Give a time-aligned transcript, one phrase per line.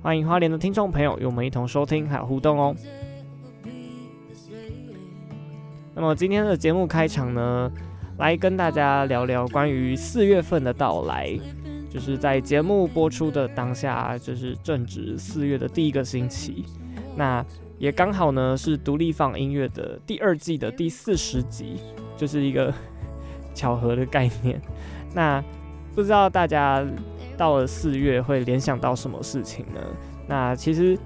[0.00, 2.74] 欢迎花莲的听众朋友与我们一同收听还有互动哦。
[5.92, 7.70] 那么今天的节目开场呢，
[8.16, 11.36] 来跟大家聊聊关于四月份的到来，
[11.90, 16.64] 就是在节目播出的当下，就是正值四月的第一个星期，
[17.16, 17.44] 那
[17.76, 21.78] 也刚好呢是独立放音乐的第二季的第四十集，
[22.16, 22.72] 就是一个
[23.52, 24.62] 巧合的概念。
[25.12, 25.42] 那
[25.96, 26.86] 不知道大家。
[27.38, 29.80] 到了四月会联想到什么事情呢？
[30.26, 30.98] 那其实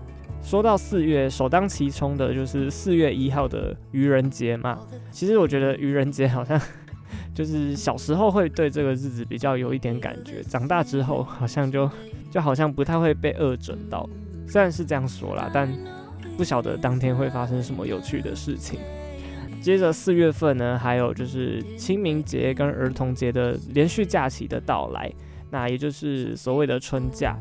[0.43, 4.81] 说到四月，首当其冲的就是四月一号的愚人节嘛。
[5.13, 6.61] 其实我觉得愚人节好像
[7.33, 11.89] 就是小时候会对这个日子比较有一点感觉，长大之后好像就
[12.31, 14.09] 就好像不太会被饿整到。
[14.49, 15.73] 虽然是这样说啦，但
[16.37, 18.81] 不晓得当天会发生什么有趣的事情。
[19.61, 25.13] 接着四月份呢，还有就是清明节跟儿童节的连续假期的到来。
[25.53, 27.37] 那也就是所谓的春假。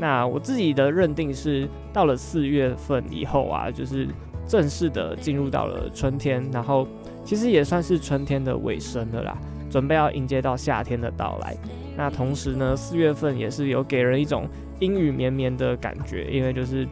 [0.00, 4.08] 那我自己的认定是，到了四月份以后啊，就是
[4.48, 6.88] 正式的进入到了春天，然后
[7.24, 9.38] 其实也算是春天的尾声了啦，
[9.70, 11.56] 准备要迎接到夏天的到来。
[11.96, 14.48] 那同时呢，四月份也是有给人一种
[14.80, 16.84] 阴雨绵绵的感觉，因为就是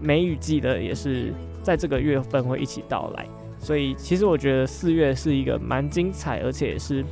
[0.00, 3.26] 梅雨季的也是在这个月份会一起到来，
[3.58, 7.04] 所以其实我觉得四月是一个蛮精彩，而且也是。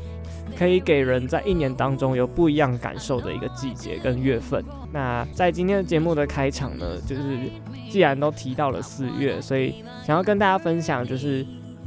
[0.57, 4.63] 可以给人在一年当中有不一样感受的一个季节跟月份。
[4.93, 7.39] 那在今天的节目的开场呢，就是
[7.91, 11.45] 既然都提到了四月，所以想要跟大家分享，就是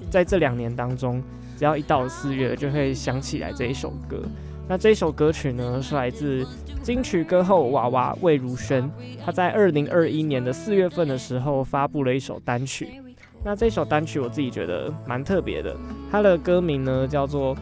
[0.09, 1.21] 在这两年当中，
[1.57, 4.21] 只要一到四月，就会想起来这一首歌。
[4.67, 6.45] 那这首歌曲呢，是来自
[6.81, 8.89] 金曲歌后娃娃魏如萱，
[9.23, 13.01] 她在二零二一年的四月份的时候发布了一首单曲。
[13.43, 15.75] 那这首单曲我自己觉得蛮特别的，
[16.11, 17.55] 它的歌名呢叫做。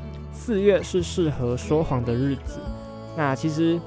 [0.46, 2.60] 四月是适合说谎的日子，
[3.16, 3.80] 那其实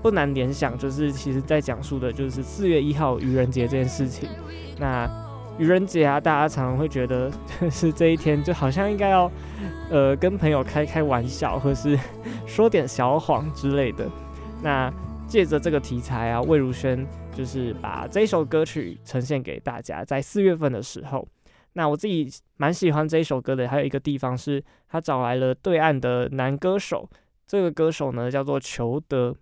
[0.00, 4.28] 不难联想，就是其实在讲述的就是四月一号愚人节这件事情。
[4.78, 5.10] 那
[5.58, 7.28] 愚人节啊，大家常常会觉得
[7.60, 9.28] 就是 这一天就好像应该要
[9.90, 11.98] 呃跟朋友开开玩笑，或是
[12.46, 14.08] 说点小谎之类的。
[14.62, 14.88] 那
[15.26, 17.04] 借着这个题材啊，魏如萱
[17.36, 21.26] 就是把这首歌曲呈现给大家，在四月份的时候。
[21.76, 27.08] 那我自己蛮喜欢这一首歌的，还有一个地方是他找来了对岸的男歌手，
[27.46, 29.34] 这个歌手呢叫做裘德。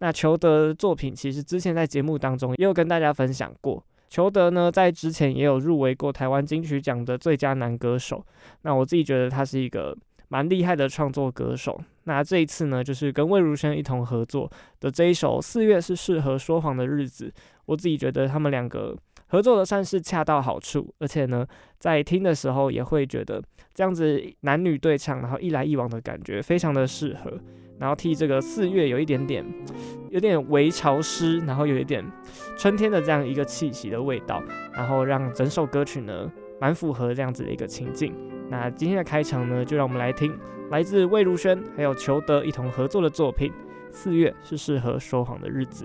[0.00, 3.82] 那裘德作品其实之前在节目当中也有跟大家分享过。
[4.08, 8.24] 裘德呢在之前也有入围过台湾金曲奖的最佳男歌手。
[8.62, 9.96] 那我自己觉得他是一个
[10.28, 11.80] 蛮厉害的创作歌手。
[12.04, 17.28] 那这一次呢就是跟魏如萱一同合作的这一首《四月是适合说谎的日子》，
[17.64, 18.94] 我自己觉得他们两个。
[19.28, 21.46] 合作的算是恰到好处，而且呢，
[21.78, 23.42] 在听的时候也会觉得
[23.74, 27.38] 这样子男女对唱，然后一来一往的感觉非常的适合，
[27.78, 29.44] 然后替这个四月有一点点，
[30.10, 32.04] 有点微潮湿，然后有一点
[32.56, 34.42] 春天的这样一个气息的味道，
[34.72, 36.30] 然后让整首歌曲呢
[36.60, 38.14] 蛮符合这样子的一个情境。
[38.50, 40.34] 那今天的开场呢，就让我们来听
[40.70, 43.50] 来自魏如萱还有裘德一同合作的作品
[43.92, 45.84] 《四月是适合说谎的日子》。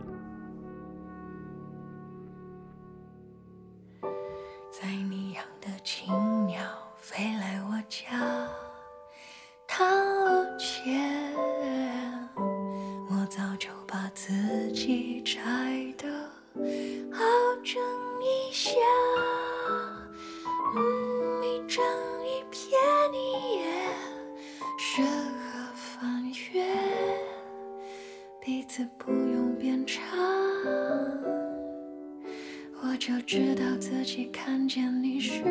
[4.73, 6.59] 在你养的青鸟
[6.97, 8.49] 飞来我家，
[9.67, 11.31] 探路前，
[13.07, 14.33] 我早就把自
[14.71, 16.09] 己拆的，
[17.11, 17.23] 好
[17.63, 17.79] 整
[18.19, 18.71] 一下。
[20.75, 21.85] 嗯，一整
[22.25, 22.71] 一片，
[23.11, 23.93] 你也
[24.79, 26.65] 适合翻阅，
[28.41, 30.01] 彼此不用编差。
[32.93, 35.41] 我就知道自己看见你是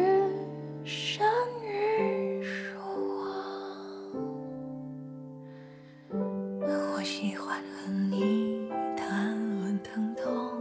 [0.85, 1.27] 生
[1.61, 2.87] 日说谎。
[6.95, 10.53] 我喜欢和你谈论疼痛，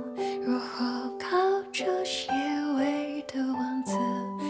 [0.44, 1.38] 如何靠
[1.72, 2.32] 着写
[2.76, 3.94] 伪的文字，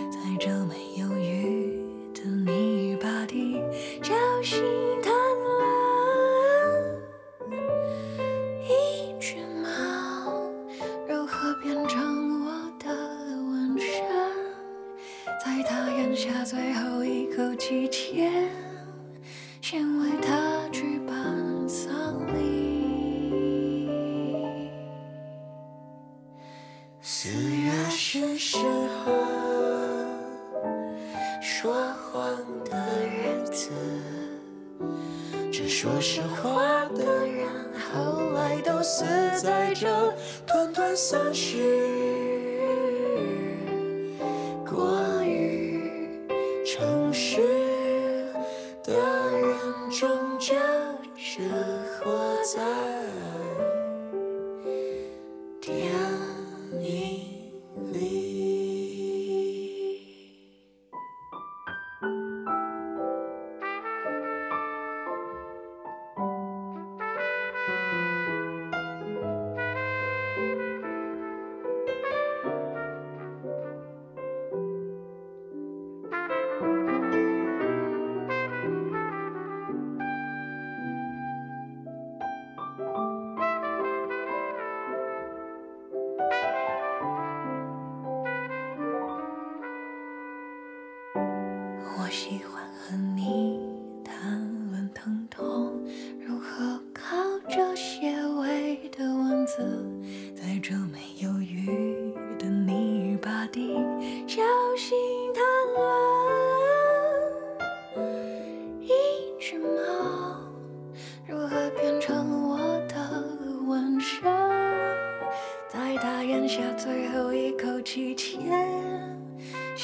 [0.09, 1.83] 在这没有雨
[2.13, 3.61] 的泥巴地，
[4.01, 4.80] 浇醒。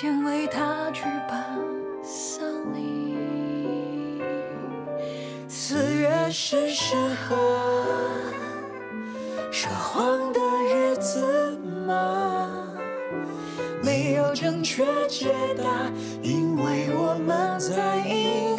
[0.07, 1.59] 因为他举办
[2.01, 2.41] 丧
[2.73, 4.21] 礼，
[5.49, 7.35] 四月是适合
[9.51, 10.39] 说谎的
[10.73, 12.49] 日子吗？
[13.83, 18.56] 没有正确解答，因为我们在一。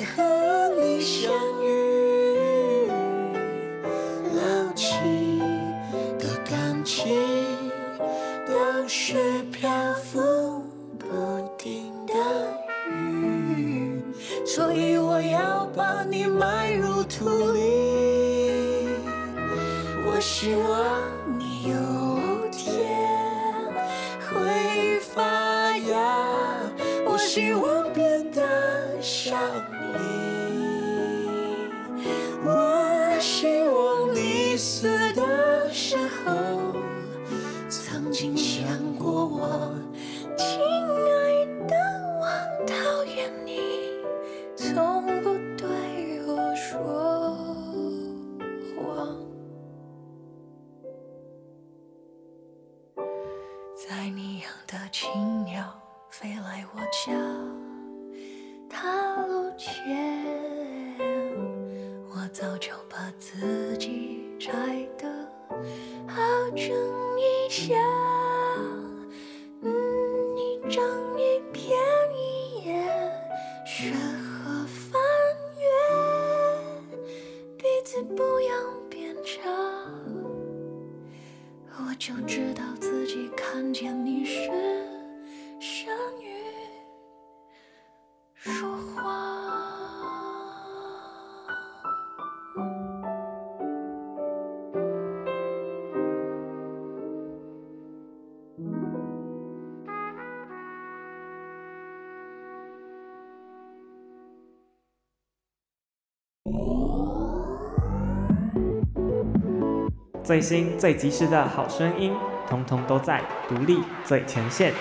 [110.28, 112.12] 最新最及时的好声音，
[112.46, 114.74] 通通都在独立最前线。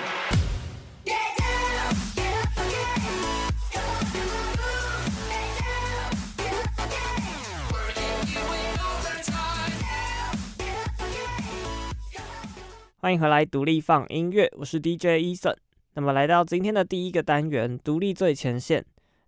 [12.99, 15.55] 欢迎回来，独立放音乐，我是 DJ Eason。
[15.93, 18.83] 那么来到今天的第一个单元，独立最前线。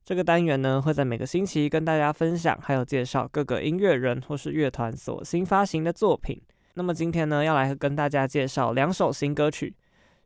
[0.10, 6.42] 这个单元呢，会在每个星期跟大家分享，还有介绍各个音乐人或是乐团所新发行的作品。
[6.74, 9.72] 那么今天呢，要来跟大家介绍两首新歌曲。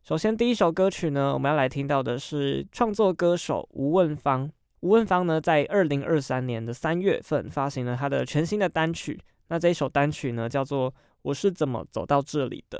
[0.02, 4.50] 首先，第一首歌曲呢，我们要来听到的是创作歌手吴汶芳。
[4.80, 9.20] 吴汶芳呢，在二零二三年的三月份发行了他的全新的单曲。
[9.48, 12.78] 那这一首单曲呢，叫做《我是怎么走到这里的》。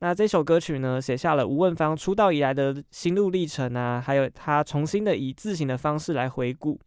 [0.00, 6.78] 那这首歌曲呢，写下了吴汶芳出道以来的心路历程啊，还有他重新的以自省的方式来回顾。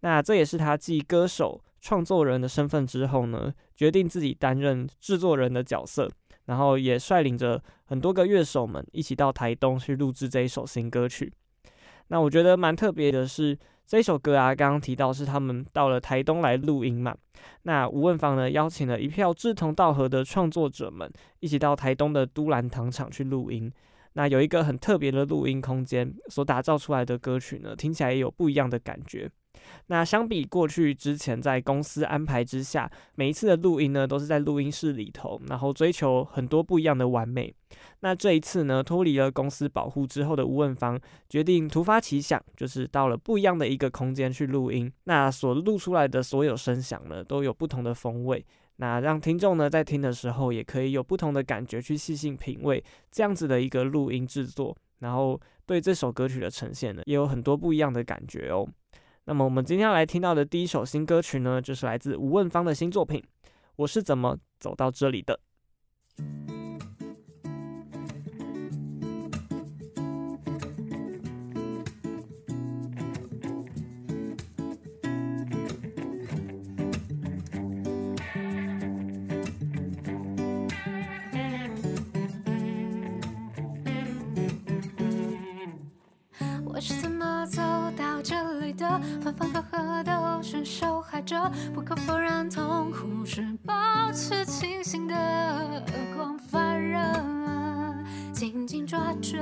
[0.00, 6.08] 那这也是他继歌手、创作人的身份之后呢，决定自己担任制作人的角色，
[6.44, 11.32] 然后也率领着很多个乐手们一起到台东去录制这一首新歌曲。
[12.08, 13.56] 那我觉得蛮特别的是，
[13.90, 17.12] 这首歌啊，刚刚提到是他们到了台东来录音嘛。
[17.62, 23.68] 那吴汶芳呢，邀请了一票志同道合的创作者们，一起到台东的都兰糖厂去录音。
[24.12, 29.28] 那有一个很特别的录音空间，所打造出来的歌曲呢，听起来也有不一样的感觉。
[29.86, 37.52] 那相比过去之前在公司安排之下，每一次的录音呢，都是在录音室里头，然后追求很多不一样的完美。
[38.00, 44.90] 那这一次呢，脱离了公司保护之后的吴问芳，决定突发奇想，就是到了不一样的一个空间去录音。
[45.04, 48.44] 那所录出来的所有声响呢，都有不同的风味。
[48.76, 54.76] 那让听众呢在听的时候，也可以有不同的感觉去细细品味这样子的一个录音制作。
[55.00, 58.66] 然后对这首歌曲的呈现呢，也有很多不一样的感觉哦。
[59.30, 63.20] 那么我们今天要来听到的第一首新歌曲呢，就是来自吴问芳的新作品
[63.76, 65.38] 《我是怎么走到这里的》。
[89.20, 93.74] 分分合合都是受害者，不可否认，痛苦是保
[94.12, 95.84] 持清醒的
[96.16, 96.98] 光，发热
[98.32, 99.38] 紧紧抓着，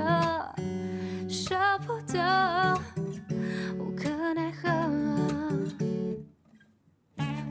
[1.29, 1.55] 舍
[1.87, 2.77] 不得，
[3.79, 4.69] 无可奈何。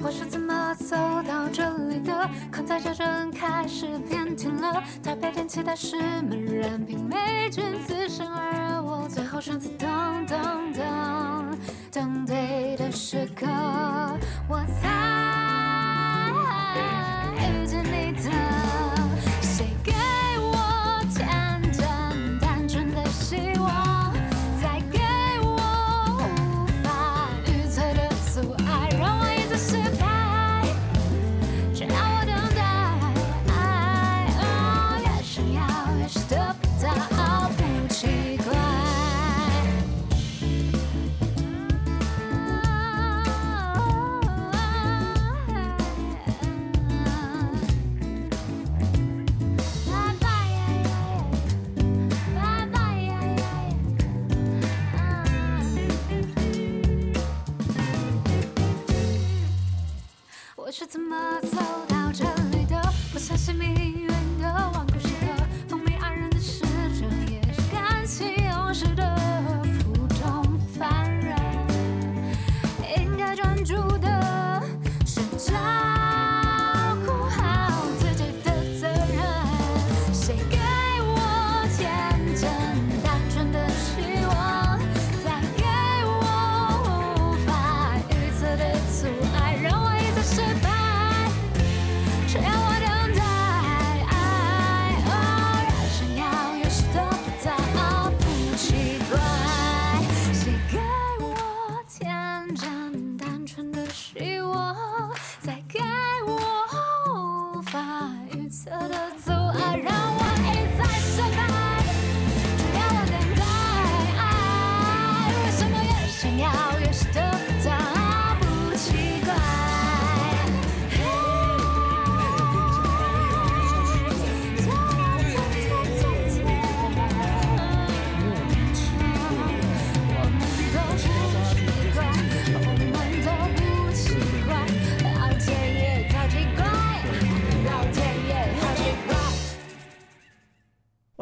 [0.01, 2.29] 我是怎么走到这里的？
[2.53, 8.83] 困在这阵开始变天了，台北天气太湿闷，任凭霉菌滋生，而
[9.19, 11.59] 最后选择等等等。
[11.91, 13.47] 等对的时刻，
[14.49, 15.28] 我才
[60.79, 61.88] 是怎么走？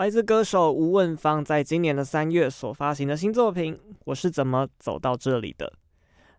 [0.07, 5.67] 来自歌手吴汶芳在今年的三月所发行的新作品《我是怎么走到这里的》。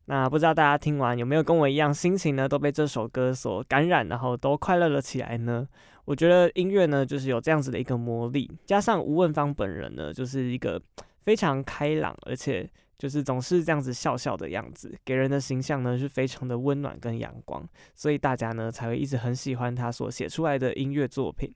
[0.06, 2.48] 那不知道大家听完有没有跟我一样心情呢？
[2.48, 5.68] 都被这首歌所感染，然后都快乐了起来呢？
[6.06, 10.82] 我觉得音乐呢，就是有这样子的一个魔力，加上吴汶芳本人呢，就是一个
[11.20, 21.54] 非常开朗，而且就是总是这样子笑笑的样子，给人的形象呢是非常的温暖跟阳光，所以大家呢才会一直很喜欢他所写出来的音乐作品。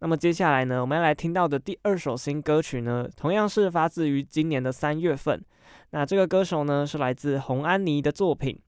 [0.00, 5.44] 那么接下来呢，我们要来听到的第二首新歌曲呢，同样是发自于今年的三月份。
[5.90, 8.58] 那这个歌手呢是来自洪安妮的作品。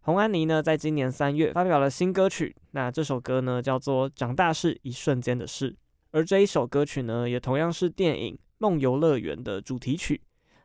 [0.00, 5.70] 洪安妮呢在今年三月发表了新歌曲，那这首歌呢叫做《长大是一瞬间的事》，
[6.10, 10.20] 而这一首歌曲呢也同样是电影《梦游乐园》的主题曲。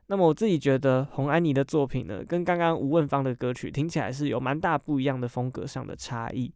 [0.10, 6.50] 那么我自己觉得红安妮的作品呢，跟刚刚吴问芳的歌曲听起来是有蛮大不一样的风格上的差异。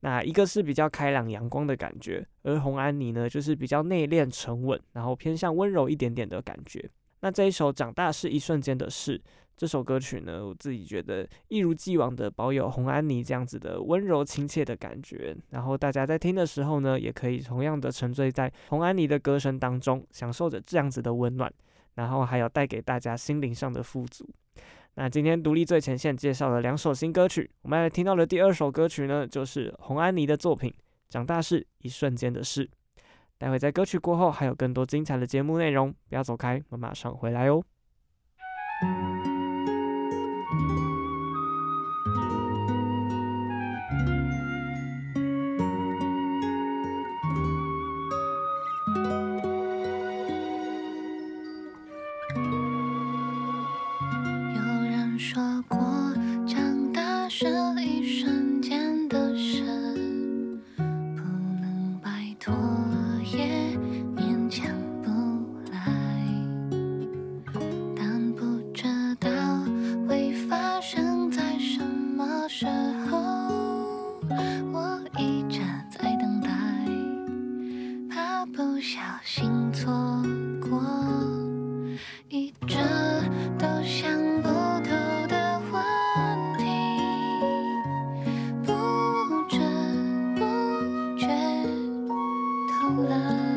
[0.00, 6.86] 那一个是比较开朗阳光的感觉，而红安妮呢就是比较内敛沉稳，然后偏向温柔一点点的感觉。
[7.20, 9.18] 那这一首长大是一瞬间的事，
[9.56, 15.34] 这首歌曲呢，我自己觉得一如既往的保有红安妮这样子的温柔亲切的感觉。
[15.50, 21.50] 然后大家在听的时候呢，也可以同样的沉醉在红安妮的歌声当中，享受着这样子的温暖。
[21.98, 24.24] 然后还有带给大家心灵上的富足。
[24.94, 30.70] 那今天独立最前线介绍了两首新歌曲，我们来听到的第二首歌曲呢，就是洪安妮的作品
[31.08, 32.64] 《长大是一瞬间的事》。
[33.36, 37.62] 待会在歌曲过后还有更多精彩的节目内容，不要走开，我马上回来哦。
[92.96, 93.48] 了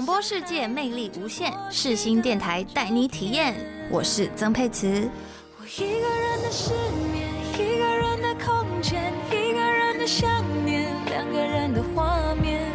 [0.00, 3.54] 广播世界魅力无限，世新电台带你体验。
[3.90, 5.10] 我是曾沛慈。
[5.58, 6.72] 我一个人的失
[7.12, 12.66] 眠，一个人的空间，一个人的想念，两个人的画面。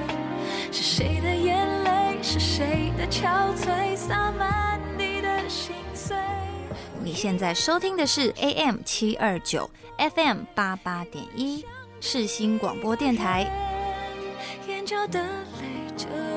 [0.71, 2.21] 是谁的眼泪？
[2.21, 3.97] 是谁的憔悴？
[3.97, 6.15] 洒满你的心碎。
[7.03, 11.65] 你现在收听的是 AM 七二九 FM 八八点一
[11.99, 13.51] 世新广播电台。
[14.67, 15.25] 眼角的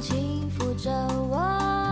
[0.00, 0.90] 轻抚着
[1.30, 1.83] 我，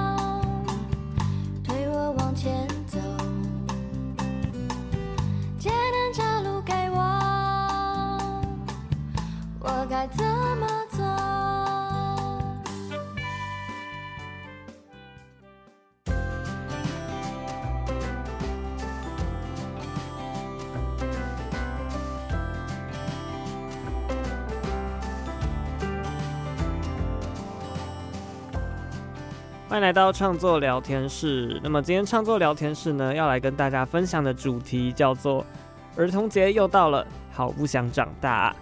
[29.72, 31.58] 欢迎来到创作聊天室。
[31.62, 35.42] 那么今天创作聊天室呢，要来跟大家分享的主题叫做
[35.96, 38.54] “儿童节又到了，好不想长大”。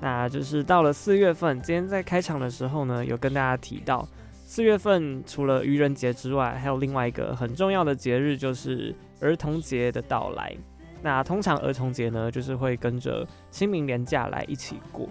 [0.00, 4.08] 那就是到了四月份，今天在开场的时候呢，有跟大家提到，
[4.46, 10.56] 四月份除了愚人节之外，还有另外一个很重要的节日，就是儿童节的到来。
[11.02, 15.06] 那通常儿童节呢，就是会跟着清明连假来一起过。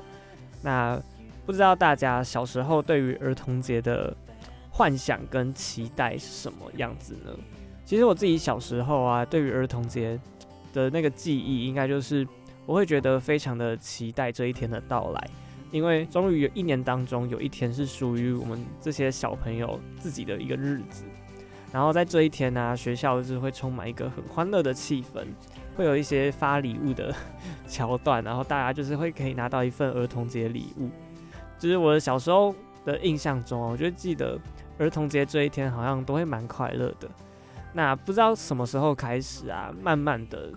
[0.63, 0.99] 那
[1.45, 4.11] 不知道大家小时候对于儿童节的
[4.73, 7.31] 幻想跟期待是什么样子呢？
[7.85, 10.17] 其实我自己小时候啊，对于儿童节
[10.71, 12.25] 的那个记忆，应该就是
[12.65, 15.29] 我会觉得非常的期待这一天的到来，
[15.71, 21.03] 因为终于有一年当中有一天是属于我们这些小朋友自己的一个日子。
[21.73, 25.25] 然后在这一天呢、学校就是会充满一个很欢乐的气氛，
[25.75, 27.13] 会有一些发礼物的
[27.67, 30.89] 桥段，然后大家就是会可以拿到一份儿童节礼物。
[31.59, 32.55] 就是我小时候
[32.85, 34.39] 的印象中，我就记得。
[34.81, 37.07] 儿童节这一天好像都会蛮快乐的，
[37.71, 40.49] 那不知道什么时候开始啊，慢慢的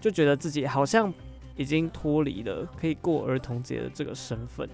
[0.00, 1.12] 就觉得自己好像
[1.56, 4.68] 已经脱离了可以过儿童节的这个身份，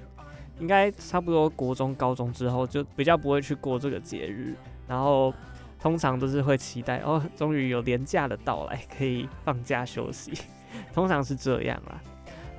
[0.58, 4.54] 应该差不多国中、高中之后就比较不会去过这个节日，
[4.86, 5.32] 然后
[5.80, 10.32] 通常都是会期待哦，终于有连假的到来，可以放假休息，
[10.92, 11.98] 通常是这样啦。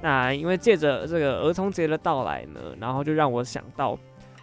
[0.02, 3.96] 那因为借着这个儿童节的到来呢，然后就让我想到。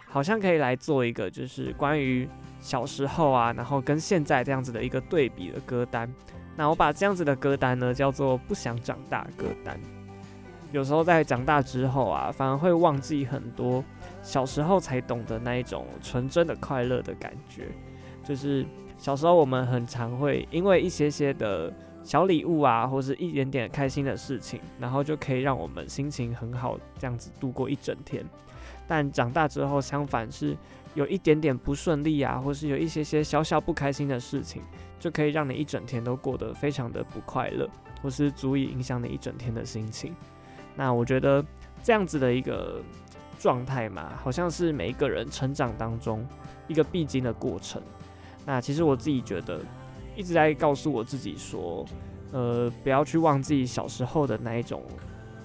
[0.09, 2.27] 好像可以来做一个，就是关于
[2.59, 6.11] 小时候啊，然后跟现在这样子的一个对比的歌单。
[6.57, 9.79] 那我把这样子的歌单呢，叫做“不想长大”歌单。
[10.71, 13.83] 有时候在长大之后啊，反而会忘记很多
[14.21, 17.67] 小时候才懂得那一种纯真的快乐的感觉。
[18.23, 18.65] 就是
[18.97, 28.23] 小时候我们很常会因为一些些的小礼物啊，或是一点点开心的事情，然后就可以让我们心情很好，这样子度过一整天。
[28.89, 30.57] 但长大之后，相反是
[30.95, 34.63] 有一点点不顺利啊，或是有一些些小小不开心的事情，
[34.99, 37.69] 就可以让你一整天都过得非常的不快乐，
[38.01, 40.15] 或是足以影响你一整天的心情。
[40.75, 41.45] 那我觉得
[41.83, 42.81] 这样子的一个
[43.37, 46.27] 状态嘛，好像是每一个人成长当中
[46.67, 47.79] 一个必经的过程。
[48.43, 49.61] 那其实我自己觉得，
[50.15, 51.85] 一直在告诉我自己说，
[52.31, 54.81] 呃，不要去忘记小时候的那一种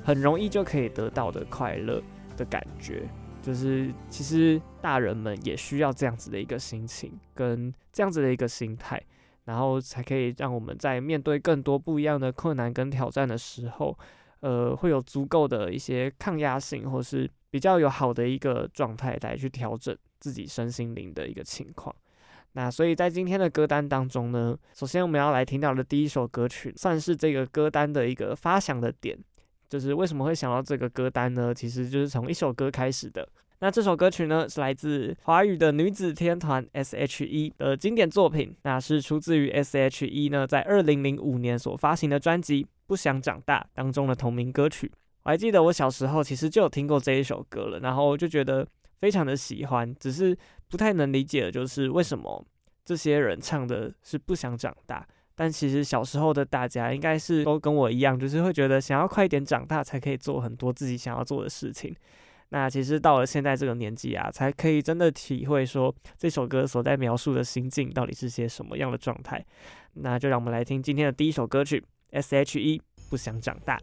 [0.03, 2.03] 很容易就可以得到的快乐
[2.39, 3.03] 的感觉。
[3.45, 8.99] 就是其实大人们也需要这样子的一个心情，跟这样子的一个心态，
[9.45, 13.99] 然后才可以让我们在面对更多不一样的困难跟挑战的时候，
[14.41, 21.95] 呃，会有足够的一些抗压性，或是比较有好的一个状态来去调整自己身心灵的一个情况。
[22.53, 29.19] 那所以在今天的歌单当中呢，首先我们要来听到的第一首歌曲，算是这个歌单的一个发想的点。
[29.69, 31.55] 就是为什么会想到这个歌单呢？
[31.55, 33.29] 其实就是从一首歌开始的。
[33.61, 44.91] 那这首歌曲呢，是来自华语的女子天团 S.H.E 的经典作品，那是出自于 S.H.E 呢在二零零五年所发行的专辑《不想长大》当中的同名歌曲。
[45.23, 48.67] 我还记得我小时候其实就有听过这一首歌了，然后就觉得
[48.99, 50.37] 非常的喜欢，只是
[50.69, 52.45] 不太能理解的就是为什么
[52.85, 55.07] 这些人唱的是不想长大。
[55.35, 61.95] 但其实小时候的大家应该是都跟我一样，就是会觉得想要快一点长大才可以做很多自己想要做的事情。
[62.51, 69.45] 那其实到了现在这个年纪啊，才可以真的体会说这首歌所在描述的心境到底是些什么样的状态。
[69.95, 73.81] 那就让我们来听今天的第一首歌曲，S.H.E 不想长大。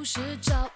[0.00, 0.69] 不是找。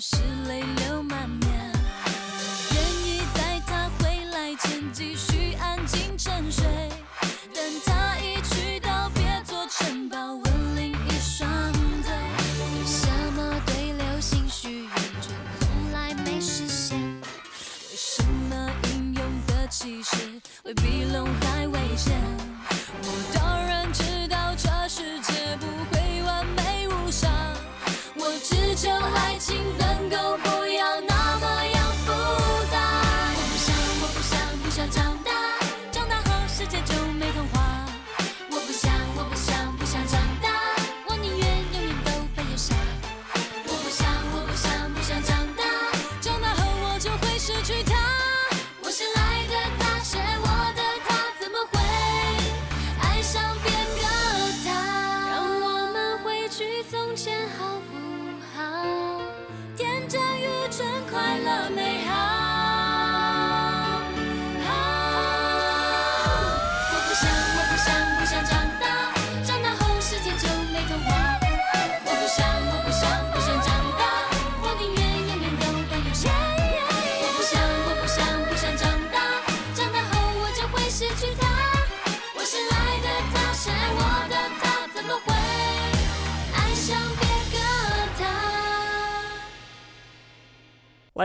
[0.00, 0.37] 是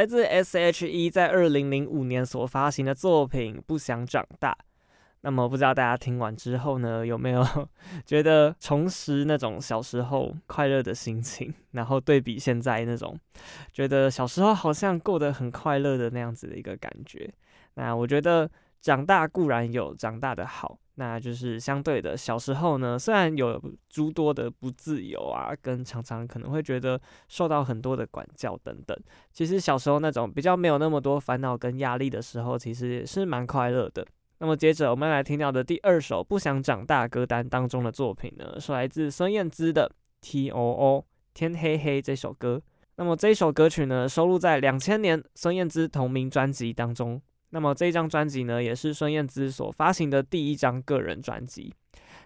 [0.03, 4.51] 来自 S.H.E 在二零零五年所发行的作品《不想长大》。
[5.21, 7.41] 那么，不知道大家听完之后呢，有没有
[8.05, 11.53] 觉得重拾那种小时候快乐的心情？
[11.71, 13.17] 然后对比现在那种
[13.71, 17.33] 觉得小时候好像过得很快乐的那样子的一个感觉？
[17.75, 18.51] 那我觉得
[18.83, 20.77] 长大固然有长大的好。
[20.95, 28.95] 那就是相对的，小时候呢，虽然有诸多的不自由啊，跟常常可能会觉得受到很多的管教等等，
[29.31, 34.05] 其实小时候那种比较没有那么多烦恼跟压力的时候，其实也是蛮快乐的。
[34.37, 39.89] 那么接着我们来听到的第二首《不想长大》歌单当中的作品呢，是来自孙燕姿的
[40.21, 41.03] 《T.O.O.
[41.33, 42.61] 天黑黑》这首歌。
[42.97, 47.19] 那么这首歌曲呢，收录在两千年孙燕姿同名专辑当中。
[47.53, 51.71] 那么这张专辑呢，也是孙燕姿所发行的第一张个人专辑。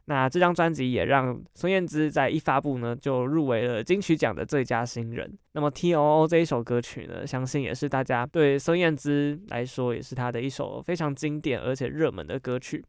[0.06, 5.38] 那这张专辑也让孙燕姿在一发布呢，就入围了金曲奖的最佳新人。
[5.52, 12.82] 那么《T.O.O》这一首歌曲呢，相信也是大家对孙燕姿来说，也是她的一首非常经典而且热门的歌曲。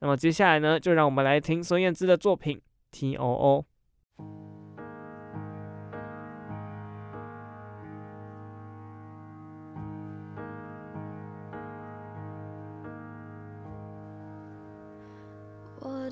[0.00, 2.58] 那么接下来呢，就让我们来听孙燕姿的作品
[2.90, 3.64] 《T O O》。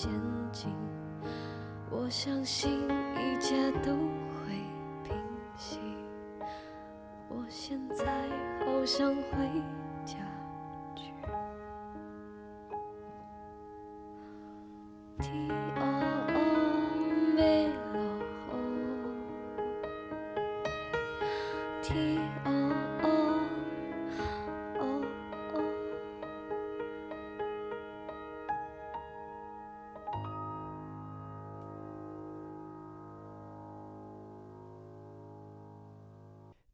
[0.00, 0.10] 前
[0.50, 0.72] 进。
[1.90, 2.72] 我相信
[3.18, 4.56] 一切都会
[5.04, 5.14] 平
[5.58, 5.78] 息。
[7.28, 8.06] 我现在
[8.64, 9.62] 好想回
[10.06, 10.16] 家
[10.96, 11.12] 去。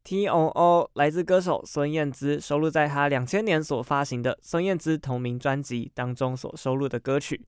[0.07, 7.45] T O O 来自歌手孙燕姿，收录在她两千年所发行的孙燕姿同名专辑当中所收录的歌曲。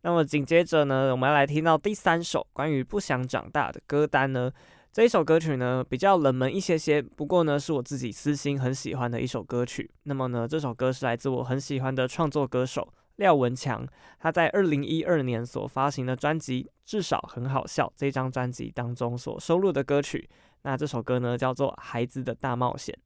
[0.00, 4.50] 那么紧接着呢，我们要来听到第三首关于不想长大的歌单呢。
[4.92, 9.88] 这一首歌曲呢比较冷门一些些，不过呢是我自己私心很喜欢的一首歌曲。
[10.02, 13.86] 那么呢，这首歌是来自我很喜欢的创作歌手廖文强，
[14.18, 20.28] 他在二零一二年所发行的专辑《至少很好笑》这张专辑当中所收录的歌曲。
[20.62, 22.96] 那这首歌呢，叫做《孩子的大冒险》。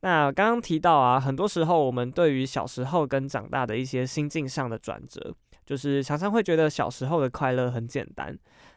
[0.00, 5.34] 那刚刚提到啊，很多时候我们对于小时候跟长大的一些心境上的转折，
[5.66, 8.36] 就是常常会觉得小时候的快乐很简单。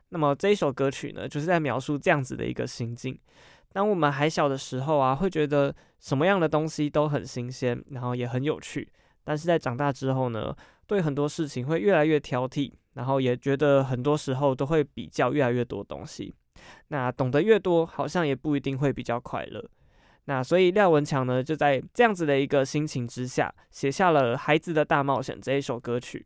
[0.10, 3.18] 那么这一首歌曲呢，就是在描述这样子的一个心境。
[3.72, 8.92] 当我们还小的时候啊，会觉得什么样的东西都很新鲜，然后也很有趣。
[9.24, 10.54] 但是在长大之后呢，
[10.88, 16.36] 对很多事情会越来越挑剔，然后也觉得很多时候都会比较越来越多东西。
[16.90, 19.64] 那懂得越多，好像也不一定会比较快乐。
[20.26, 26.26] 那所以廖文强呢，就在这样子的一个心情之下，写下了《孩子的大冒险》这一首歌曲。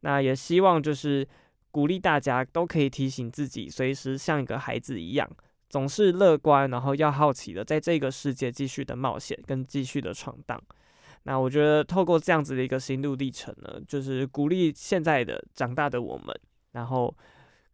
[0.00, 1.26] 那也希望就是
[1.70, 5.28] 鼓励大家都可以提醒自己，随时像一个孩子一样，
[5.68, 10.60] 总是乐观，然后要好奇的，在这个世界继续的冒险跟继续的闯荡。
[11.24, 16.34] 那我觉得透过这样子的一个心路历程呢，就是鼓励现在的长大的我们，
[16.72, 17.14] 然后。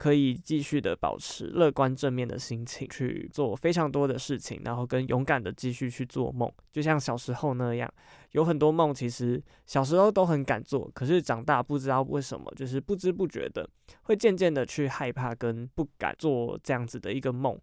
[0.02, 7.88] 可以继续的保持乐观正面的心情去做非常多的事情，然后跟勇敢的继续去做梦，就像小时候那样，
[8.32, 13.64] 有很多梦其实小时候都很敢做，可是长大不知道为什么，就是不知不觉的
[14.02, 17.56] 会渐渐的去害怕跟不敢做这样子的一个梦，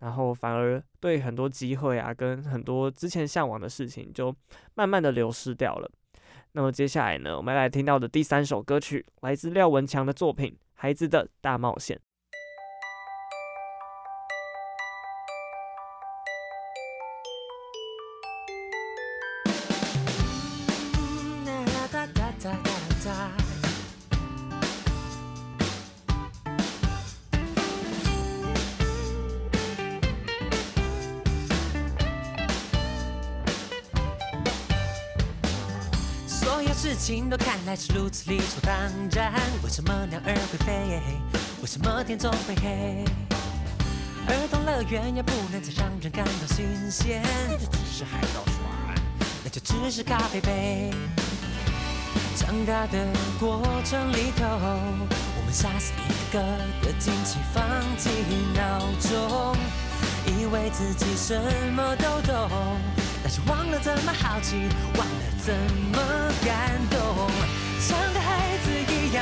[0.00, 4.36] 然后反而对很多机会啊，跟很多之前向往的事情就
[4.74, 5.90] 慢慢的流失掉了。
[6.52, 10.54] 那么接下来呢，我们来听到的第三首歌曲来自廖文强的作品。
[10.76, 12.00] 孩子的大冒险。
[37.76, 38.74] 是如此理所当
[39.12, 41.00] 然，为什么鸟儿会飞？
[41.60, 43.04] 为什么天总会黑？
[44.28, 48.94] 儿童乐园也不能再让人感到新鲜，那就只是海盗船，
[49.44, 50.90] 那就只是咖啡杯。
[52.34, 53.06] 长大的
[53.38, 57.64] 过程里头，我们杀死一个个的惊奇，放
[57.96, 58.10] 弃
[58.54, 59.56] 闹钟，
[60.26, 61.38] 以为自己什
[61.72, 62.50] 么都懂，
[63.22, 64.56] 但是忘了怎么好奇，
[64.96, 65.54] 忘了怎
[65.92, 65.98] 么
[66.44, 67.65] 感动。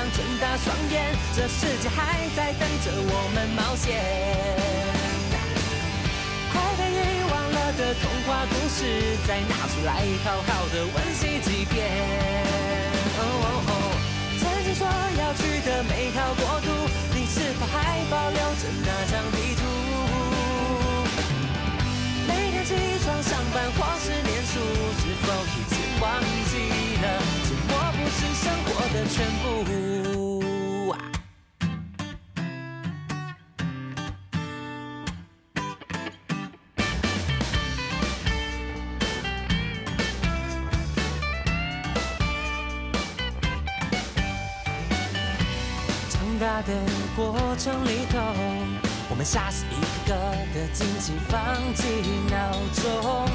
[0.03, 3.95] 睁大双眼，这世界还在等着我们冒险。
[6.51, 8.83] 快被遗忘了的童话故事，
[9.27, 11.75] 再拿出来好好的温习几遍。
[13.19, 13.73] 哦哦哦，
[14.41, 16.69] 曾经说要去的美好国度，
[17.15, 19.63] 你是否还保留着那张地图？
[22.27, 22.75] 每天起
[23.05, 24.59] 床上班或是念书，
[24.99, 26.19] 是否已经忘
[26.51, 26.53] 记，
[28.93, 29.65] 的全部。
[46.11, 46.73] 长大的
[47.17, 48.19] 过程里头。
[49.11, 50.15] 我们杀死一个个
[50.55, 51.39] 的惊奇，放
[51.75, 51.87] 弃
[52.31, 53.29] 闹钟，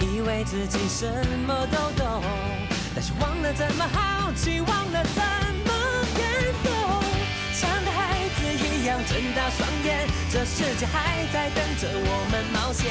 [0.00, 1.06] 以为自己什
[1.46, 2.22] 么都懂，
[2.94, 3.86] 但是忘了怎么
[4.34, 5.22] 奇，忘了怎
[5.64, 5.70] 么
[6.18, 6.22] 感
[6.62, 6.68] 动。
[7.52, 12.82] 像个孩子一样睁大双眼，这世界还在等着我们冒险。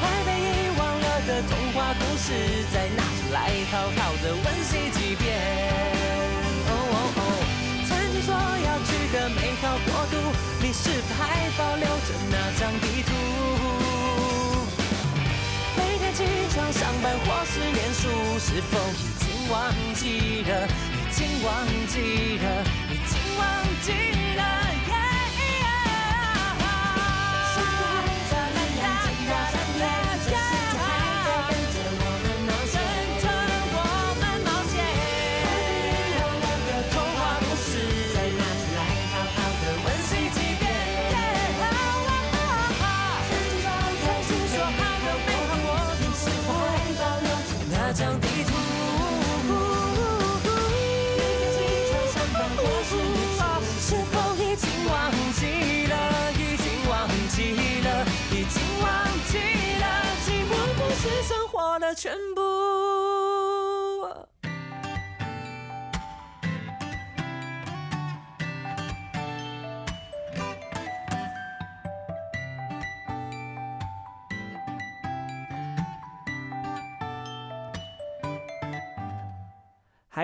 [0.24, 0.42] 被遗
[0.78, 2.32] 忘了的童话故事，
[2.72, 3.36] 再拿出来
[3.70, 5.26] 好好的温习几遍。
[6.66, 7.20] 哦哦哦，
[7.86, 10.14] 曾经说要去的美好国度，
[10.60, 11.22] 你是否还
[11.58, 13.10] 保留着那张地图？
[16.18, 18.08] 起床上班或是念书，
[18.40, 20.66] 是否已经忘记了？
[20.66, 22.64] 已经忘记了？
[22.90, 23.46] 已经忘
[23.80, 23.92] 记
[24.34, 24.42] 了？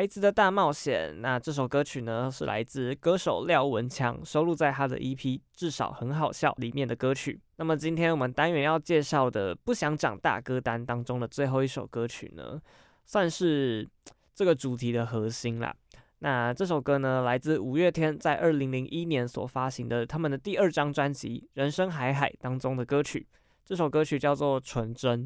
[0.05, 1.19] 孩子的大冒险。
[1.23, 5.17] 那这首歌曲呢，是来自歌手廖文强，收录在他的 EP
[5.55, 7.41] 《至少很好笑》里面的歌曲。
[7.57, 12.61] 那么今天我们单元要介绍的《不想长大》歌单当中的最后一首歌曲呢，
[13.07, 13.89] 算是
[14.35, 15.75] 这个主题的核心啦。
[16.19, 23.27] 那这首歌呢，来自五月天在二零零一年所发行的他们的第二张专辑《人生海海》当中的歌曲。
[23.65, 25.25] 这首歌曲叫做《纯真》。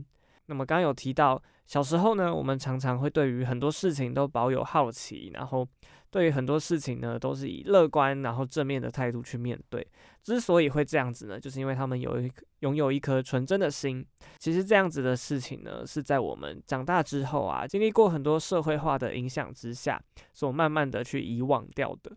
[0.49, 5.68] 那么刚刚有提到，小时候呢，我们常常会对于很多事情都保有好奇，然后
[6.11, 9.86] 对于很多事情呢，都是以乐观然后正面的态度去面对。
[10.22, 14.05] 之所以会这样子呢，就是因为他们有一拥有一颗纯真的心。
[14.38, 22.16] 其实这样子的事情呢，是在我们长大之后啊，经历过很多社会化的影响之下，所慢慢的去遗忘掉的。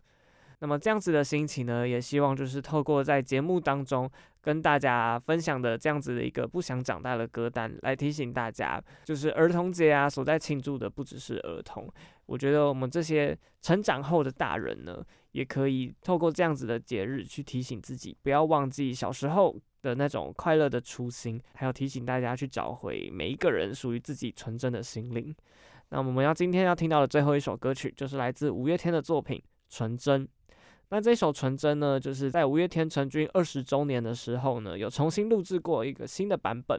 [0.62, 4.08] 那么这样子的心情呢，也希望就是透过在节目当中
[4.40, 11.92] 跟大家分享的这样子的一个不想长大的歌单，来提醒大家，就是儿童节啊，所在庆祝的不只是儿童。
[12.26, 19.52] 我觉得我们这些成长后的大人呢，也可以透过这样子的节日去提醒自己，不要忘记小时候
[19.82, 25.34] 的那种快乐的初心，还有提醒大家去找回每一个人属于自己纯真的心灵。
[25.88, 29.36] 那我们要今天要听到的最后一首歌曲，就是来自五月天的作品
[29.68, 30.24] 《纯真》。
[30.92, 36.78] 那这首《纯真》呢，就是在五月天成军二十周年的时候呢，有重新录制过一个新的版本。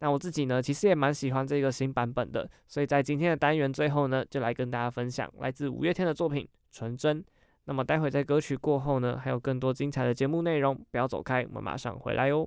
[0.00, 7.22] 那我自己呢，其实也蛮喜欢这个新版本的，所以在今天的单元最后呢，就来跟大家分享来自五月天的作品《纯真》。
[7.64, 12.46] 那么待会在歌曲过后呢，还有更多精彩的节目内容，不要走开，我们马上回来哟。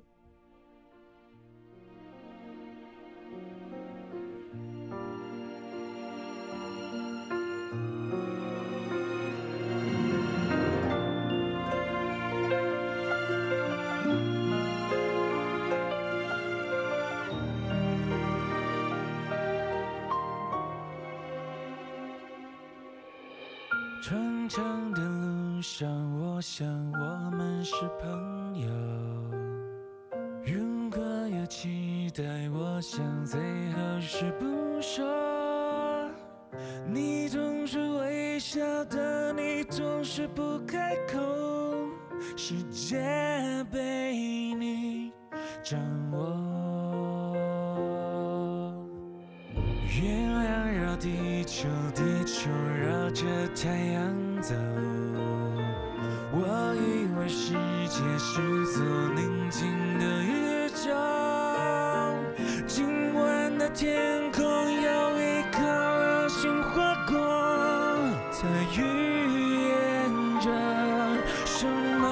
[24.48, 25.86] 长的路上
[26.18, 28.68] 我想我们是朋友
[30.42, 33.38] 如果有期待我想最
[33.72, 36.10] 好是不说
[36.86, 41.18] 你总是微笑的你总是不开口
[42.34, 42.96] 世界
[43.70, 44.14] 被
[44.54, 45.12] 你
[45.62, 45.78] 掌
[46.12, 47.36] 握
[50.00, 53.24] 月亮绕地球地球绕着
[53.54, 54.54] 太阳走
[56.30, 57.54] 我以为世
[57.88, 58.40] 界是
[58.72, 58.84] 座
[59.14, 59.66] 宁静
[59.98, 60.94] 的宇宙
[62.66, 67.16] 今晚的天空有一颗流星划过
[68.32, 68.78] 它预
[69.68, 69.70] 言
[70.40, 70.46] 着
[71.44, 72.04] 什么？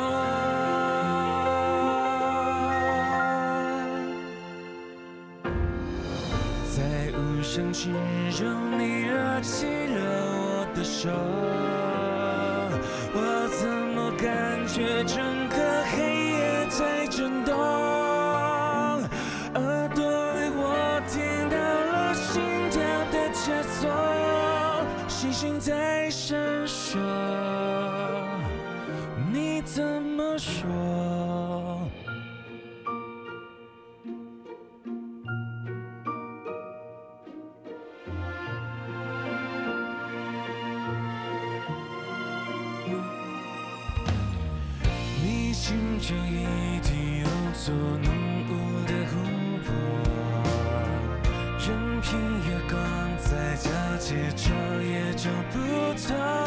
[6.74, 6.82] 在
[7.16, 7.92] 无声之
[8.32, 8.44] 中
[8.78, 9.96] 你拉起了
[10.34, 11.08] 我的手。
[13.18, 15.56] 我怎么感觉整个
[15.90, 15.96] 黑
[16.32, 17.54] 夜在震动？
[19.54, 20.04] 耳朵
[20.34, 22.76] 里我听到了心跳
[23.10, 23.44] 的节
[23.80, 23.88] 奏，
[25.08, 26.36] 星星在闪
[26.66, 26.98] 烁，
[47.66, 48.14] 做浓
[48.48, 48.50] 雾
[48.86, 49.16] 的湖
[49.64, 49.74] 泊。
[51.58, 52.08] 任凭
[52.46, 52.78] 月光
[53.18, 53.66] 再皎
[53.98, 55.58] 洁照也照不
[56.06, 56.45] 透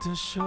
[0.00, 0.40] 的手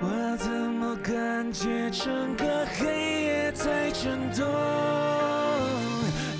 [0.00, 4.46] 我怎么感觉整个黑夜在震动？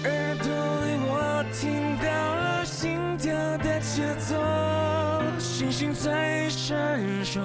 [0.03, 0.49] 耳朵
[0.87, 4.35] 里我听到了心跳的节奏
[5.39, 7.39] 星星在闪烁。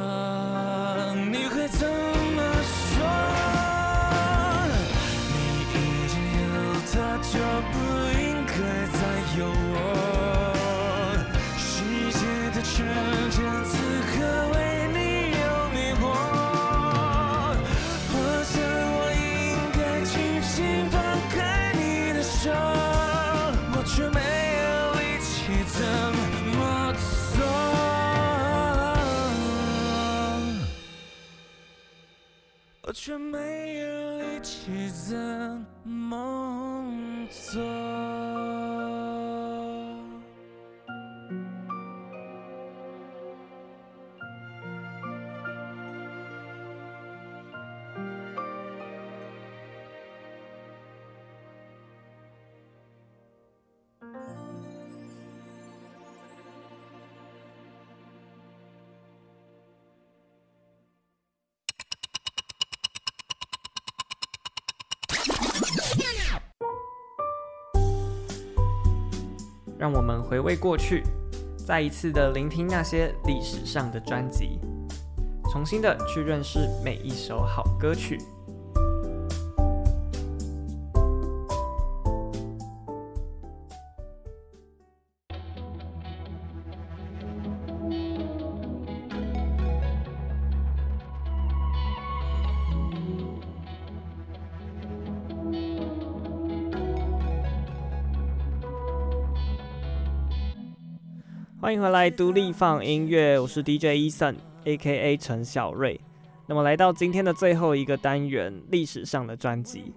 [69.86, 71.04] 让我们回味过去，
[71.56, 74.60] 再一次的聆听那些历史上的专辑，
[75.52, 78.18] 重新的去认识每一首好歌曲。
[101.66, 105.18] 欢迎回来，独立放音乐，我是 DJ Eason，A.K.A.
[105.18, 106.00] 陈小瑞。
[106.46, 109.92] 那么来到今天的最后一个单元，历史上的专辑。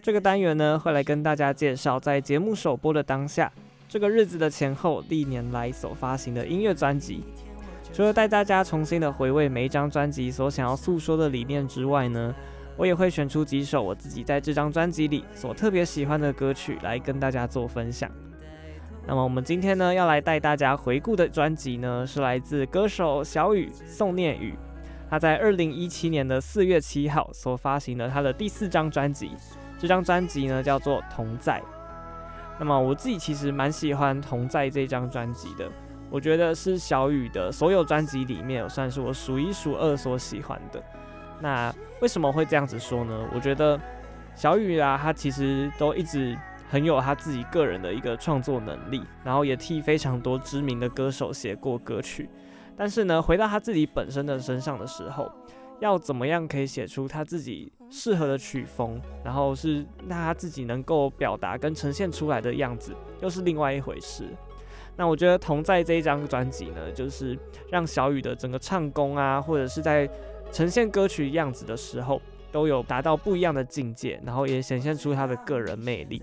[0.00, 3.52] 这个单元呢，会来跟大家介绍在节目首播的当下，
[3.88, 7.24] 这个日子的前后，历年来所发行的音乐专辑。
[7.92, 12.32] 除了带大家重新的回味每一张专辑所想要诉说的理念之外呢，
[12.76, 18.08] 我也会选出几首我自己在这张专辑里所特别喜欢的歌曲来跟大家做分享。
[19.06, 24.54] 那么我们今天呢，要来带大家回顾的专辑呢，是来自歌手小雨宋念宇，
[25.08, 29.32] 他在二零一七年的四月七号所发行的他的第四张专辑。
[29.80, 31.60] 这张专辑呢叫做《同在》。
[32.58, 35.68] 那么我自己其实蛮喜欢《同在》这张专辑的，
[36.08, 40.80] 我觉得是小雨的所有专辑里面，算是我数一数二所喜欢的。
[41.40, 43.28] 那为什么会这样子说呢？
[43.34, 43.80] 我觉得
[44.36, 46.38] 小雨啊，他其实都一直。
[46.70, 52.30] 很有他自己个人的一个创作能力，然后也替非常多知名的歌手写过歌曲。
[52.76, 55.30] 但是呢，回到他自己本身的身上的时候，
[55.80, 64.28] 要怎么样可以写出他自己适合的曲风，然后是那他自己能够表达跟呈现出来的样子，又是另外一回事。
[64.96, 67.36] 那我觉得同在这一张专辑呢，就是
[67.68, 70.08] 让小雨的整个唱功啊，或者是在
[70.52, 72.20] 呈现歌曲样子的时候，
[72.52, 76.22] 都有达到不一样的境界，然后也显现出他的个人魅力。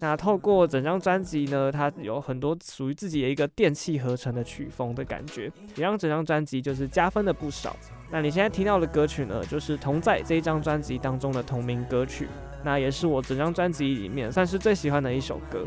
[0.00, 7.74] 那透过整张专辑呢，它有很多属于自己的一个电器合成的曲风的感觉，也让整张专辑就是加分了不少。
[8.10, 12.28] 那你现在听到的歌曲呢，就是《同在》这一张专辑当中的同名歌曲，
[12.64, 15.66] 那也是我整张专辑里面算是最喜欢的一首歌。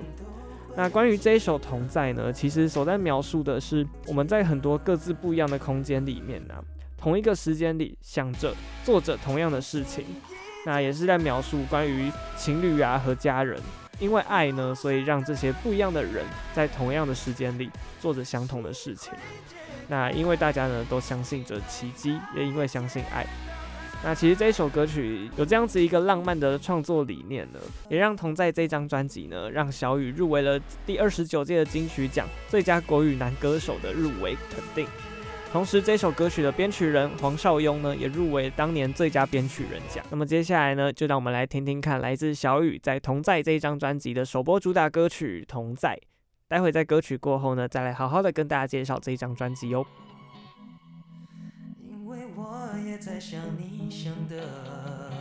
[0.78, 6.56] 那关于这一首《同在》呢，其实所在描述的是我们在很多各自不一样的空间里面呢、
[6.98, 8.56] 同一个时间里想着
[8.86, 10.06] 做着同样的事情，
[10.66, 13.60] 那也是在描述关于情侣啊和家人。
[14.02, 17.70] 因为爱呢，所以让这些不一样的人在同样的时间里
[18.02, 19.14] 做着相同的事情。
[19.88, 23.26] 那因为大家呢都相信着奇迹，也因为相信爱。
[24.04, 34.88] 那其实这一首歌曲有这样子一个浪漫的创作理念呢，也让同在这张专辑呢，让小雨入围了第二十九届的金曲奖最佳国语男歌手的入围肯定。
[35.52, 40.02] 同时，这首歌曲的编曲人黄少雍呢，也入围当年最佳编曲人奖。
[40.10, 45.90] 那么接下来呢，就让我们来听听看来自小雨在《同在》这一张专辑的首播主打歌曲《同在》。
[46.48, 49.86] 待会在歌曲过后呢，再来好好的跟大家介绍这一张专辑哟。
[51.82, 55.12] 因为我也在想你想的，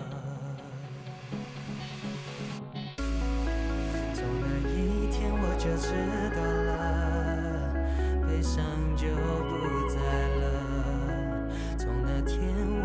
[4.14, 5.90] 从那一天我就知
[6.36, 7.74] 道了，
[8.28, 8.64] 悲伤
[8.96, 9.08] 就
[9.50, 9.59] 不。
[12.22, 12.79] 天，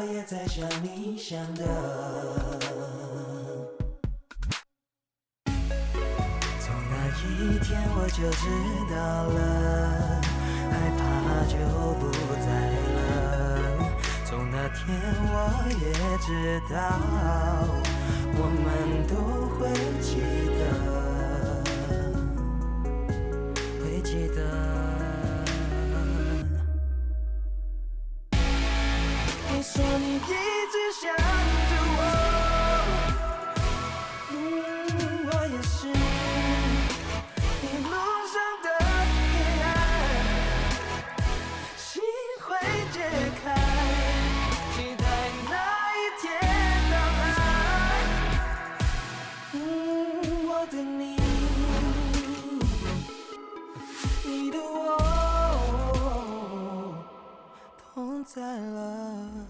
[0.00, 1.64] 我也在想你想的。
[6.60, 8.46] 从那一天我就知
[8.94, 10.22] 道了，
[10.70, 11.02] 害怕
[11.48, 11.58] 就
[11.98, 12.02] 不
[12.46, 12.46] 在
[12.94, 12.96] 了。
[14.24, 14.78] 从那天
[15.26, 15.34] 我
[15.66, 15.82] 也
[16.18, 16.30] 知
[16.72, 16.78] 道，
[18.38, 18.64] 我们
[19.08, 19.12] 都
[19.56, 19.60] 会
[20.00, 20.08] 记
[20.60, 20.62] 得，
[58.34, 59.47] 在了。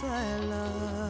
[0.00, 1.08] 在了。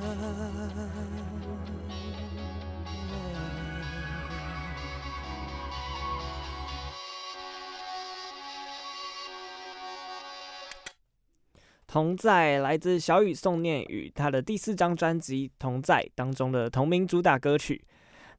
[11.86, 17.82] 同在来自小雨宋念宇他的第四张专辑《同在》当中的同名主打歌曲。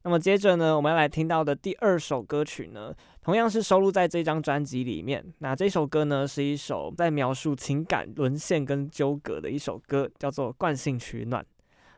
[0.02, 5.22] 那么接着呢，我们要来听到的第二首歌曲呢，同样是收录在这张专辑里面。
[5.40, 11.42] 那这首歌呢，是一首在描述情感沦陷跟纠葛的一首歌，叫做《惯性取暖》。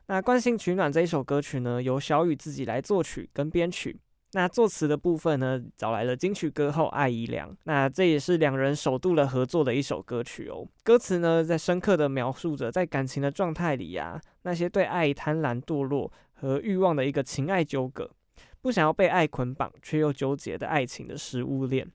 [0.06, 3.96] 那《惯性取暖》这一首歌曲呢，由小雨自己来作曲跟编曲。
[4.34, 7.54] 那作词的部分呢，找来了金曲歌后艾怡良。
[7.64, 10.66] 那这也是两人首度的合作的一首歌曲哦。
[10.82, 16.10] 歌词呢，在深刻的描述着在感情的状态里呀、那些对爱贪婪堕落
[16.42, 18.10] 和欲望的一个情爱纠葛，
[18.60, 21.88] 不想要被爱捆绑却又纠结的爱情的食物链。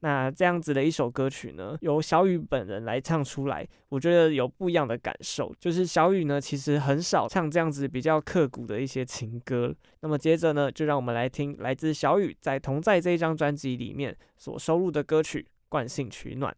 [0.00, 5.54] 那这样子的一首歌曲呢，由小雨本人来唱出来，我觉得有不一样的感受。
[5.60, 9.72] 就是小雨呢，其实很少唱这样子比较刻骨的一些情歌。
[10.00, 16.52] 那么接着呢，就让我们来听来自小雨在《同在》这一张专辑里面所收录的歌曲《惯性取暖》。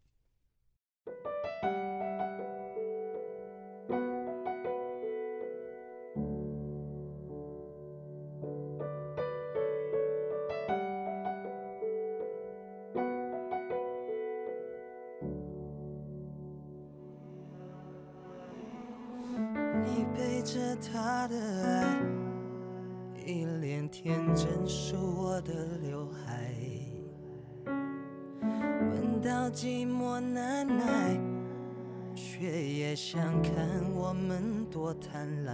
[32.15, 33.53] 却也想看
[33.93, 35.53] 我们多贪婪，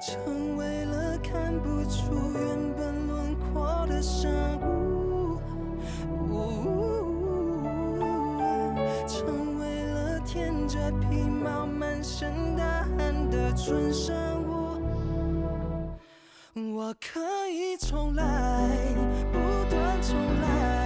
[0.00, 4.30] 成为了看不出原本轮廓的生
[4.60, 5.40] 物，
[9.06, 11.66] 成为了舔着皮毛。
[11.66, 14.14] 满身大汗的纯生
[14.44, 14.80] 物，
[16.76, 18.68] 我可以重来，
[19.32, 19.38] 不
[19.68, 20.81] 断重来。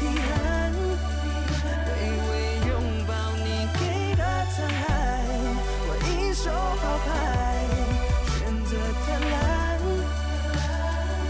[0.00, 0.72] 遗憾，
[1.84, 1.88] 卑
[2.28, 2.30] 微
[2.68, 2.70] 拥
[3.04, 3.80] 抱你给
[4.14, 4.22] 的
[4.54, 4.86] 残骸，
[5.88, 7.08] 我一手好牌，
[8.38, 8.70] 选择
[9.04, 9.36] 贪婪，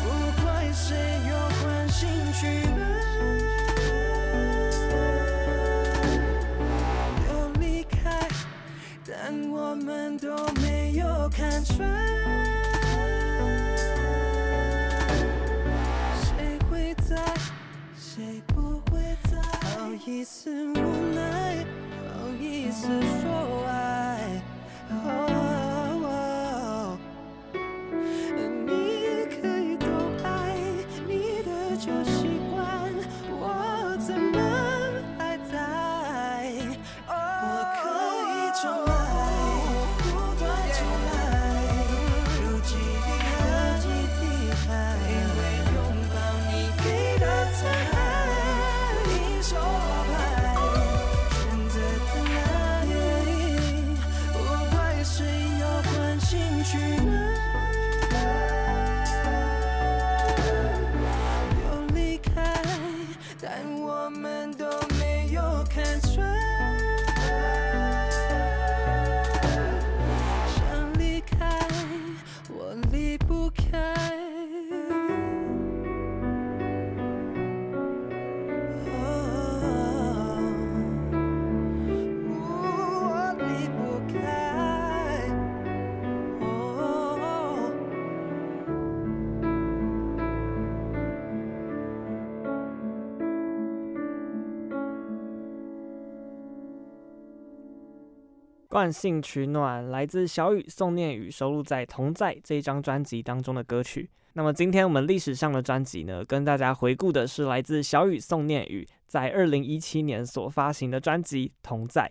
[0.05, 0.07] 不
[0.43, 0.87] 怪谁
[1.29, 1.31] 有
[1.63, 1.97] 惯性
[2.35, 2.41] 取
[2.77, 2.79] 暖。
[7.27, 7.97] 要离开，
[9.07, 9.11] 但
[9.51, 10.27] 我们都
[10.61, 11.98] 没有看穿。
[20.39, 20.73] 好意思无
[21.17, 21.67] 奈，
[22.07, 22.87] 好意思
[23.21, 23.98] 说爱。
[98.79, 104.09] 惯性取暖来自小雨宋念宇收录在《同在》这一张专辑当中的歌曲。
[104.35, 112.03] 那么今天我们历史上的专辑呢，跟大家回顾的是来自小雨宋念宇在二零一七年所发行的专辑《同在》。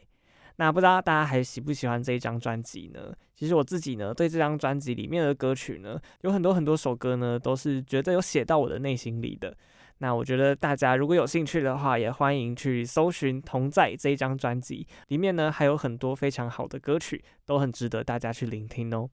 [0.57, 3.13] 那不知道大家还喜不喜欢这一张专辑呢？
[3.33, 9.55] 其实我自己呢，对这张专辑里面的歌曲呢，有很多很多首歌呢，都是觉得有写到我的内心里的。
[9.99, 19.09] 那我觉得大家如果有兴趣的话，也欢迎去搜寻《同在》这一张专辑，里面呢还有很多非常好的歌曲，都很值得大家去聆听哦。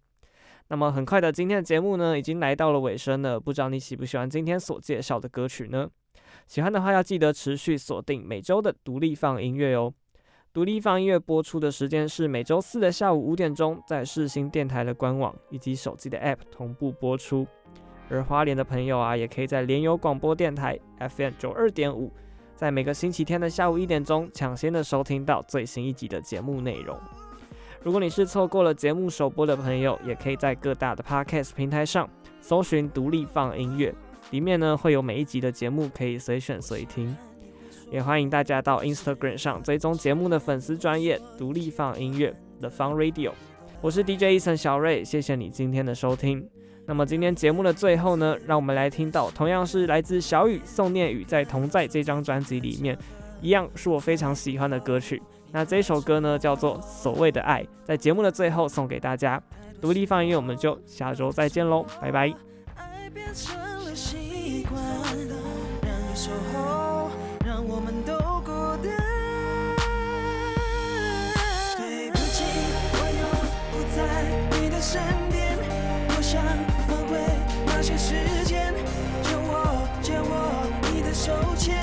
[0.69, 5.89] 那么很快的，今天的节目呢已经来到了尾声了，不知道你喜不喜欢今天所介绍的歌曲呢？
[6.47, 9.93] 喜欢的话要记得持续锁定每周的独立放音乐哦。
[10.53, 17.47] 独立放音乐播出的时间是每周四的下午五点钟，在世新电台的官网以及手机的 App 同步播出。
[18.11, 22.13] 而花莲的朋友啊，也可以在联友广播电台 FM 九二点五，
[22.55, 26.99] 在每个星期天的下午一点钟，抢先的收听到最新一集的节目内容。
[27.83, 32.09] 如果你是错过了节目首播的朋友，也可以在各大的 Podcast 平台上
[32.41, 33.95] 搜寻独立放音乐，
[34.31, 37.15] 里面呢会有每一集的节目可以随选随听。
[37.91, 43.33] 也欢迎大家到 Instagram 上追踪节目的粉丝专业独立放音乐 The Fun Radio。
[43.83, 46.54] 我是 DJ Eason 小瑞，谢谢你今天的收听。
[46.87, 52.97] 那么今天节目的最后呢，让我们来听到同样是来自小雨宋念宇在《同在》这张专辑里面，
[53.41, 55.23] 一样是我非常喜欢的歌曲。
[55.51, 59.41] 那这首歌呢叫做《所谓的爱》，在节目的最后送给大家。
[59.81, 62.33] 独立 FUN 音乐，我们就下周再见喽，拜拜。
[62.75, 64.83] 爱变成了习惯，
[65.83, 67.11] 让你守候，
[67.47, 68.51] 让我们都孤
[68.83, 68.93] 单。
[71.77, 72.45] 对不起，
[72.93, 73.25] 我又
[73.73, 73.99] 不在
[74.59, 75.57] 你的身边，
[76.17, 76.43] 我想
[77.85, 78.15] 些时
[78.47, 78.73] 间，
[79.25, 81.77] 借我，借我你的手牵，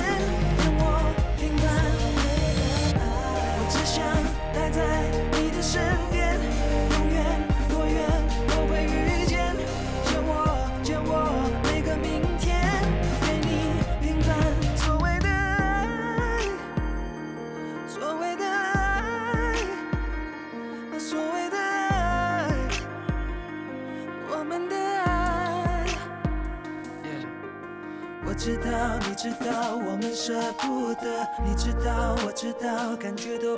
[33.12, 33.51] 感觉都